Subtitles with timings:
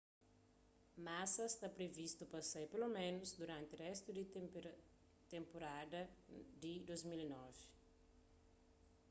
[1.07, 4.23] massa sta privistu pa sai peloménus duranti réstu di
[5.31, 6.01] tenpurada
[6.61, 7.63] di 2009